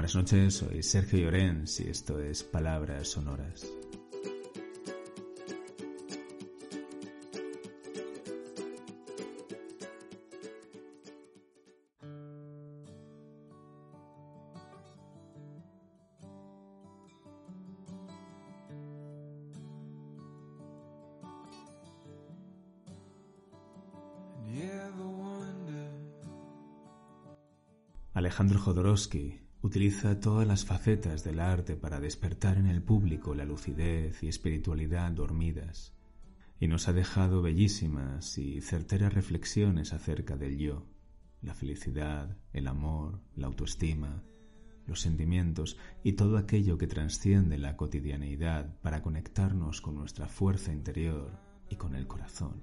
Buenas 0.00 0.14
noches, 0.14 0.54
soy 0.54 0.82
Sergio 0.82 1.18
Llorens 1.18 1.78
y 1.80 1.90
esto 1.90 2.18
es 2.20 2.42
Palabras 2.42 3.06
Sonoras. 3.08 3.70
Alejandro 28.14 28.58
Jodorowsky 28.58 29.49
utiliza 29.62 30.20
todas 30.20 30.46
las 30.46 30.64
facetas 30.64 31.22
del 31.22 31.40
arte 31.40 31.76
para 31.76 32.00
despertar 32.00 32.56
en 32.56 32.66
el 32.66 32.82
público 32.82 33.34
la 33.34 33.44
lucidez 33.44 34.22
y 34.22 34.28
espiritualidad 34.28 35.10
dormidas, 35.12 35.94
y 36.58 36.68
nos 36.68 36.88
ha 36.88 36.92
dejado 36.92 37.42
bellísimas 37.42 38.38
y 38.38 38.60
certeras 38.60 39.12
reflexiones 39.12 39.92
acerca 39.92 40.36
del 40.36 40.58
yo, 40.58 40.86
la 41.42 41.54
felicidad, 41.54 42.36
el 42.52 42.68
amor, 42.68 43.22
la 43.34 43.46
autoestima, 43.46 44.22
los 44.86 45.00
sentimientos 45.00 45.78
y 46.02 46.14
todo 46.14 46.36
aquello 46.36 46.76
que 46.76 46.86
trasciende 46.86 47.58
la 47.58 47.76
cotidianeidad 47.76 48.78
para 48.80 49.02
conectarnos 49.02 49.80
con 49.80 49.94
nuestra 49.94 50.26
fuerza 50.26 50.72
interior 50.72 51.38
y 51.68 51.76
con 51.76 51.94
el 51.94 52.06
corazón. 52.06 52.62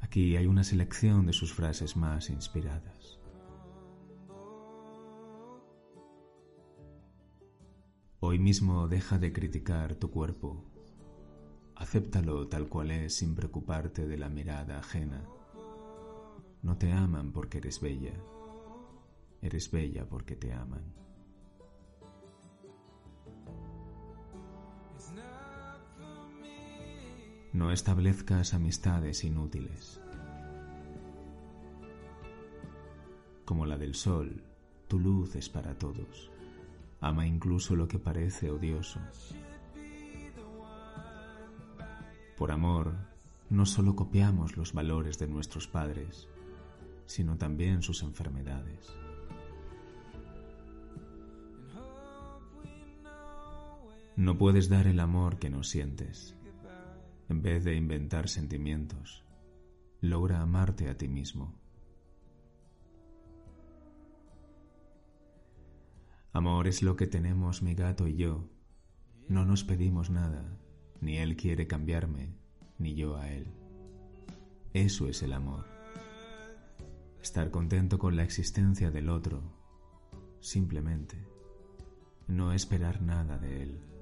Aquí 0.00 0.36
hay 0.36 0.46
una 0.46 0.64
selección 0.64 1.24
de 1.24 1.32
sus 1.32 1.54
frases 1.54 1.96
más 1.96 2.28
inspiradas. 2.28 3.23
Hoy 8.34 8.40
mismo 8.40 8.88
deja 8.88 9.16
de 9.16 9.32
criticar 9.32 9.94
tu 9.94 10.10
cuerpo. 10.10 10.64
Acéptalo 11.76 12.48
tal 12.48 12.68
cual 12.68 12.90
es 12.90 13.14
sin 13.14 13.36
preocuparte 13.36 14.08
de 14.08 14.18
la 14.18 14.28
mirada 14.28 14.80
ajena. 14.80 15.24
No 16.60 16.76
te 16.76 16.90
aman 16.90 17.30
porque 17.30 17.58
eres 17.58 17.80
bella. 17.80 18.12
Eres 19.40 19.70
bella 19.70 20.08
porque 20.08 20.34
te 20.34 20.52
aman. 20.52 20.82
No 27.52 27.70
establezcas 27.70 28.52
amistades 28.52 29.22
inútiles. 29.22 30.00
Como 33.44 33.64
la 33.64 33.78
del 33.78 33.94
sol, 33.94 34.42
tu 34.88 34.98
luz 34.98 35.36
es 35.36 35.48
para 35.48 35.78
todos. 35.78 36.33
Ama 37.04 37.26
incluso 37.26 37.76
lo 37.76 37.86
que 37.86 37.98
parece 37.98 38.50
odioso. 38.50 38.98
Por 42.38 42.50
amor, 42.50 42.94
no 43.50 43.66
solo 43.66 43.94
copiamos 43.94 44.56
los 44.56 44.72
valores 44.72 45.18
de 45.18 45.26
nuestros 45.26 45.68
padres, 45.68 46.30
sino 47.04 47.36
también 47.36 47.82
sus 47.82 48.02
enfermedades. 48.02 48.90
No 54.16 54.38
puedes 54.38 54.70
dar 54.70 54.86
el 54.86 54.98
amor 54.98 55.38
que 55.38 55.50
no 55.50 55.62
sientes. 55.62 56.34
En 57.28 57.42
vez 57.42 57.64
de 57.64 57.76
inventar 57.76 58.30
sentimientos, 58.30 59.26
logra 60.00 60.40
amarte 60.40 60.88
a 60.88 60.96
ti 60.96 61.08
mismo. 61.08 61.63
Amor 66.34 66.66
es 66.66 66.82
lo 66.82 66.96
que 66.96 67.06
tenemos 67.06 67.62
mi 67.62 67.76
gato 67.76 68.08
y 68.08 68.16
yo. 68.16 68.50
No 69.28 69.44
nos 69.44 69.62
pedimos 69.62 70.10
nada, 70.10 70.58
ni 71.00 71.18
él 71.18 71.36
quiere 71.36 71.68
cambiarme, 71.68 72.34
ni 72.76 72.96
yo 72.96 73.16
a 73.16 73.30
él. 73.30 73.46
Eso 74.72 75.06
es 75.06 75.22
el 75.22 75.32
amor. 75.32 75.64
Estar 77.22 77.52
contento 77.52 78.00
con 78.00 78.16
la 78.16 78.24
existencia 78.24 78.90
del 78.90 79.10
otro, 79.10 79.44
simplemente. 80.40 81.24
No 82.26 82.52
esperar 82.52 83.00
nada 83.00 83.38
de 83.38 83.62
él. 83.62 83.93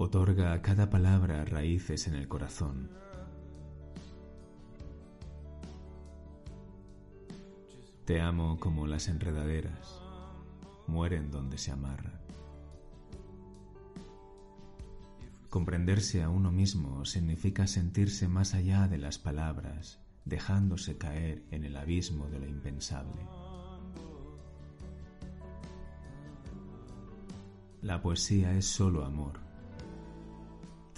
Otorga 0.00 0.52
a 0.52 0.62
cada 0.62 0.90
palabra 0.90 1.44
raíces 1.44 2.06
en 2.06 2.14
el 2.14 2.28
corazón. 2.28 2.88
Te 8.04 8.20
amo 8.20 8.60
como 8.60 8.86
las 8.86 9.08
enredaderas, 9.08 10.00
mueren 10.86 11.32
donde 11.32 11.58
se 11.58 11.72
amarran. 11.72 12.20
Comprenderse 15.50 16.22
a 16.22 16.30
uno 16.30 16.52
mismo 16.52 17.04
significa 17.04 17.66
sentirse 17.66 18.28
más 18.28 18.54
allá 18.54 18.86
de 18.86 18.98
las 18.98 19.18
palabras, 19.18 19.98
dejándose 20.24 20.96
caer 20.96 21.42
en 21.50 21.64
el 21.64 21.76
abismo 21.76 22.28
de 22.28 22.38
lo 22.38 22.46
impensable. 22.46 23.26
La 27.82 28.00
poesía 28.00 28.56
es 28.56 28.66
solo 28.66 29.04
amor 29.04 29.47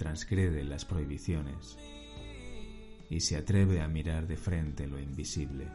transgrede 0.01 0.63
las 0.63 0.83
prohibiciones 0.83 1.77
y 3.07 3.19
se 3.19 3.37
atreve 3.37 3.81
a 3.81 3.87
mirar 3.87 4.25
de 4.25 4.35
frente 4.35 4.87
lo 4.87 4.99
invisible. 4.99 5.67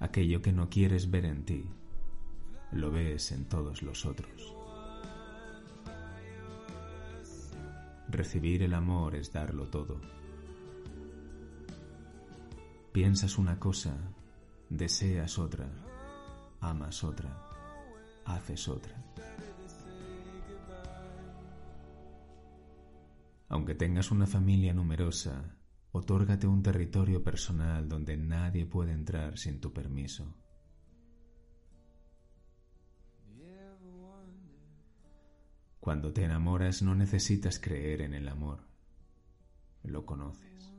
Aquello 0.00 0.40
que 0.40 0.52
no 0.52 0.70
quieres 0.70 1.10
ver 1.10 1.26
en 1.26 1.44
ti, 1.44 1.66
lo 2.72 2.90
ves 2.90 3.32
en 3.32 3.44
todos 3.44 3.82
los 3.82 4.06
otros. 4.06 4.56
Recibir 8.08 8.62
el 8.62 8.72
amor 8.72 9.16
es 9.16 9.30
darlo 9.34 9.68
todo. 9.68 10.00
Piensas 12.90 13.36
una 13.36 13.60
cosa, 13.60 13.94
deseas 14.70 15.38
otra, 15.38 15.68
amas 16.62 17.04
otra 17.04 17.51
haces 18.24 18.68
otra. 18.68 18.96
Aunque 23.48 23.74
tengas 23.74 24.10
una 24.10 24.26
familia 24.26 24.72
numerosa, 24.72 25.56
otórgate 25.90 26.46
un 26.46 26.62
territorio 26.62 27.22
personal 27.22 27.88
donde 27.88 28.16
nadie 28.16 28.64
puede 28.64 28.92
entrar 28.92 29.36
sin 29.36 29.60
tu 29.60 29.72
permiso. 29.72 30.34
Cuando 35.80 36.12
te 36.12 36.24
enamoras 36.24 36.80
no 36.82 36.94
necesitas 36.94 37.58
creer 37.58 38.02
en 38.02 38.14
el 38.14 38.28
amor, 38.28 38.60
lo 39.82 40.06
conoces. 40.06 40.72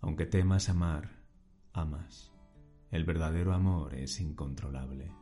Aunque 0.00 0.26
temas 0.26 0.68
amar, 0.70 1.19
amas. 1.72 2.32
El 2.90 3.04
verdadero 3.04 3.52
amor 3.52 3.94
es 3.94 4.20
incontrolable. 4.20 5.12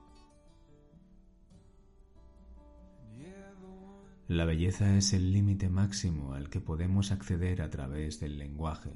La 4.28 4.44
belleza 4.44 4.96
es 4.96 5.14
el 5.14 5.32
límite 5.32 5.70
máximo 5.70 6.34
al 6.34 6.50
que 6.50 6.60
podemos 6.60 7.12
acceder 7.12 7.62
a 7.62 7.70
través 7.70 8.20
del 8.20 8.38
lenguaje. 8.38 8.92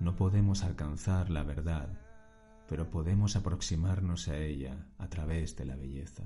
No 0.00 0.16
podemos 0.16 0.64
alcanzar 0.64 1.30
la 1.30 1.44
verdad, 1.44 1.88
pero 2.68 2.90
podemos 2.90 3.36
aproximarnos 3.36 4.28
a 4.28 4.36
ella 4.36 4.88
a 4.98 5.08
través 5.08 5.56
de 5.56 5.64
la 5.64 5.76
belleza. 5.76 6.24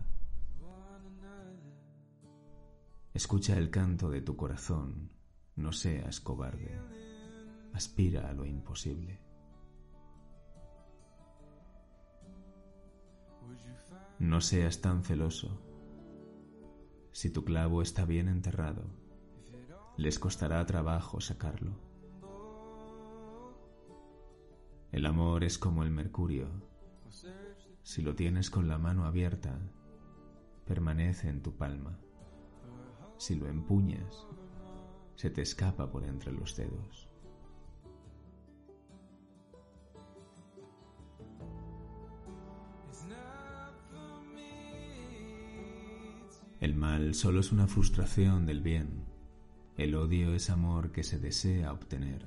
Escucha 3.15 3.59
el 3.59 3.69
canto 3.69 4.09
de 4.09 4.23
tu 4.23 4.37
corazón, 4.37 5.11
no 5.57 5.73
seas 5.73 6.21
cobarde, 6.21 6.81
aspira 7.75 8.31
a 8.31 8.33
lo 8.33 8.47
imposible. 8.47 9.32
No 14.19 14.41
seas 14.41 14.81
tan 14.81 15.03
celoso. 15.03 15.61
Si 17.13 17.31
tu 17.31 17.45
clavo 17.45 17.83
está 17.83 18.05
bien 18.05 18.29
enterrado, 18.29 18.85
les 19.97 20.19
costará 20.19 20.65
trabajo 20.65 21.21
sacarlo. 21.21 21.73
El 24.91 25.07
amor 25.07 25.45
es 25.45 25.59
como 25.59 25.83
el 25.83 25.91
mercurio. 25.91 26.49
Si 27.83 28.03
lo 28.03 28.15
tienes 28.15 28.51
con 28.51 28.69
la 28.69 28.79
mano 28.79 29.05
abierta, 29.05 29.59
permanece 30.67 31.29
en 31.29 31.43
tu 31.43 31.57
palma. 31.57 31.99
Si 33.19 33.35
lo 33.35 33.49
empuñas, 33.49 34.27
se 35.17 35.31
te 35.31 35.43
escapa 35.43 35.91
por 35.91 36.05
entre 36.05 36.33
los 36.33 36.57
dedos. 36.57 37.12
El 46.63 46.77
mal 46.77 47.17
solo 47.17 47.41
es 47.41 47.51
una 47.51 47.67
frustración 47.67 48.47
del 48.47 48.61
bien. 48.61 49.05
El 49.77 49.97
odio 49.97 50.33
es 50.33 50.49
amor 50.49 50.93
que 50.93 51.03
se 51.03 51.19
desea 51.19 51.73
obtener 51.73 52.25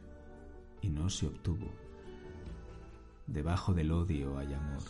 y 0.81 0.89
no 0.89 1.09
se 1.09 1.27
obtuvo. 1.27 1.71
Debajo 3.27 3.73
del 3.73 3.93
odio 3.93 4.37
hay 4.37 4.53
amor 4.53 4.83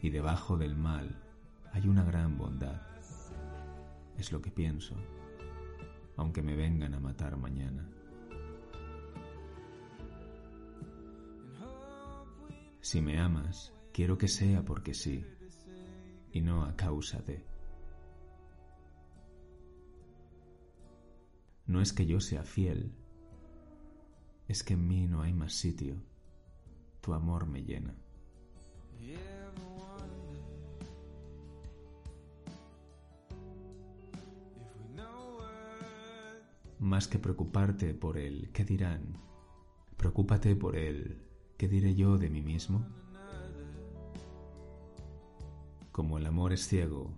y 0.00 0.08
debajo 0.08 0.56
del 0.56 0.76
mal 0.76 1.20
hay 1.72 1.88
una 1.88 2.04
gran 2.04 2.38
bondad. 2.38 2.80
Es 4.18 4.30
lo 4.30 4.40
que 4.40 4.52
pienso, 4.52 4.94
aunque 6.16 6.40
me 6.40 6.54
vengan 6.54 6.94
a 6.94 7.00
matar 7.00 7.36
mañana. 7.36 7.90
Si 12.80 13.00
me 13.00 13.18
amas, 13.18 13.72
quiero 13.92 14.16
que 14.16 14.28
sea 14.28 14.64
porque 14.64 14.94
sí 14.94 15.24
y 16.30 16.40
no 16.40 16.62
a 16.62 16.76
causa 16.76 17.18
de. 17.18 17.53
No 21.66 21.80
es 21.80 21.92
que 21.92 22.04
yo 22.06 22.20
sea 22.20 22.44
fiel, 22.44 22.92
es 24.48 24.62
que 24.62 24.74
en 24.74 24.86
mí 24.86 25.06
no 25.06 25.22
hay 25.22 25.32
más 25.32 25.54
sitio. 25.54 25.96
Tu 27.00 27.12
amor 27.14 27.46
me 27.46 27.62
llena. 27.62 27.94
Más 36.80 37.08
que 37.08 37.18
preocuparte 37.18 37.94
por 37.94 38.18
el 38.18 38.50
qué 38.52 38.64
dirán, 38.64 39.16
preocúpate 39.96 40.54
por 40.54 40.76
el 40.76 41.22
qué 41.56 41.66
diré 41.66 41.94
yo 41.94 42.18
de 42.18 42.28
mí 42.28 42.42
mismo. 42.42 42.86
Como 45.90 46.18
el 46.18 46.26
amor 46.26 46.52
es 46.52 46.66
ciego, 46.66 47.10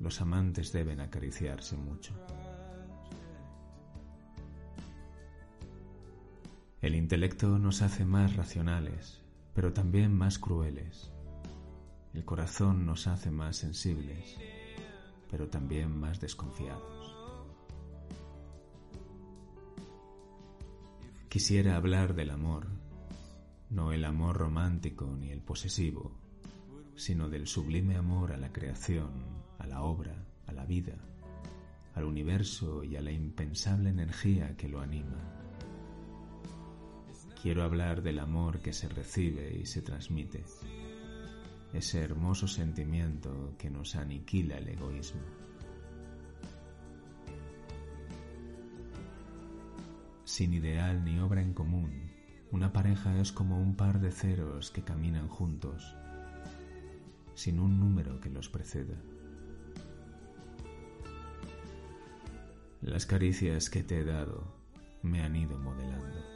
los 0.00 0.20
amantes 0.20 0.72
deben 0.72 1.00
acariciarse 1.00 1.76
mucho. 1.76 2.12
El 6.84 6.96
intelecto 6.96 7.58
nos 7.58 7.80
hace 7.80 8.04
más 8.04 8.36
racionales, 8.36 9.18
pero 9.54 9.72
también 9.72 10.14
más 10.14 10.38
crueles. 10.38 11.10
El 12.12 12.26
corazón 12.26 12.84
nos 12.84 13.06
hace 13.06 13.30
más 13.30 13.56
sensibles, 13.56 14.36
pero 15.30 15.48
también 15.48 15.98
más 15.98 16.20
desconfiados. 16.20 17.16
Quisiera 21.30 21.76
hablar 21.76 22.14
del 22.14 22.28
amor, 22.28 22.66
no 23.70 23.90
el 23.92 24.04
amor 24.04 24.36
romántico 24.36 25.06
ni 25.18 25.30
el 25.30 25.40
posesivo, 25.40 26.12
sino 26.96 27.30
del 27.30 27.46
sublime 27.46 27.96
amor 27.96 28.30
a 28.30 28.36
la 28.36 28.52
creación, 28.52 29.08
a 29.58 29.66
la 29.66 29.80
obra, 29.80 30.26
a 30.46 30.52
la 30.52 30.66
vida, 30.66 30.98
al 31.94 32.04
universo 32.04 32.84
y 32.84 32.96
a 32.96 33.00
la 33.00 33.10
impensable 33.10 33.88
energía 33.88 34.54
que 34.58 34.68
lo 34.68 34.82
anima. 34.82 35.43
Quiero 37.44 37.62
hablar 37.62 38.00
del 38.00 38.20
amor 38.20 38.60
que 38.60 38.72
se 38.72 38.88
recibe 38.88 39.54
y 39.54 39.66
se 39.66 39.82
transmite, 39.82 40.42
ese 41.74 42.00
hermoso 42.00 42.48
sentimiento 42.48 43.54
que 43.58 43.68
nos 43.68 43.96
aniquila 43.96 44.56
el 44.56 44.70
egoísmo. 44.70 45.20
Sin 50.24 50.54
ideal 50.54 51.04
ni 51.04 51.18
obra 51.18 51.42
en 51.42 51.52
común, 51.52 52.10
una 52.50 52.72
pareja 52.72 53.20
es 53.20 53.30
como 53.30 53.60
un 53.60 53.76
par 53.76 54.00
de 54.00 54.10
ceros 54.10 54.70
que 54.70 54.82
caminan 54.82 55.28
juntos, 55.28 55.94
sin 57.34 57.60
un 57.60 57.78
número 57.78 58.20
que 58.20 58.30
los 58.30 58.48
preceda. 58.48 58.96
Las 62.80 63.04
caricias 63.04 63.68
que 63.68 63.82
te 63.82 64.00
he 64.00 64.04
dado 64.06 64.50
me 65.02 65.20
han 65.20 65.36
ido 65.36 65.58
modelando. 65.58 66.33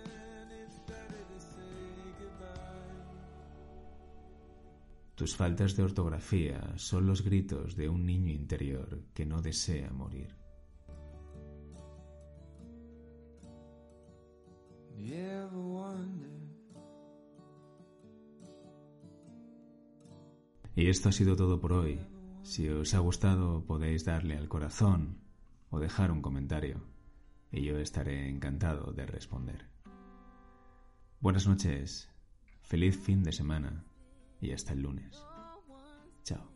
Tus 5.19 5.35
faltas 5.35 5.75
de 5.75 5.82
ortografía 5.82 6.75
son 6.76 7.09
los 7.09 7.25
gritos 7.25 7.75
de 7.75 7.88
un 7.88 8.06
niño 8.06 8.31
interior 8.32 9.03
que 9.15 9.26
no 9.26 9.43
desea 9.43 9.91
morir. 9.91 10.37
Y 20.76 20.88
esto 20.88 21.09
ha 21.09 21.12
sido 21.12 21.35
todo 21.35 21.61
por 21.61 21.73
hoy. 21.73 21.99
Si 22.44 22.69
os 22.69 22.94
ha 22.94 23.00
gustado 23.00 23.65
podéis 23.67 24.05
darle 24.05 24.37
al 24.37 24.49
corazón 24.49 25.19
o 25.70 25.81
dejar 25.81 26.12
un 26.12 26.23
comentario 26.23 26.81
y 27.50 27.65
yo 27.65 27.76
estaré 27.81 28.29
encantado 28.29 28.93
de 28.93 29.05
responder. 29.05 29.67
Buenas 31.19 31.49
noches, 31.49 32.09
feliz 32.62 32.97
fin 32.97 33.25
de 33.25 33.32
semana 33.32 33.85
y 34.40 34.52
hasta 34.52 34.73
el 34.73 34.82
lunes. 34.82 35.25
Chao. 36.25 36.50